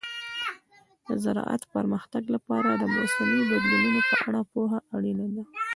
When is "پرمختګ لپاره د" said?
1.75-2.83